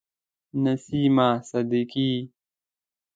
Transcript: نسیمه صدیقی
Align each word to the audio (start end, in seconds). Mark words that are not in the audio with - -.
نسیمه 0.63 1.27
صدیقی 1.49 2.11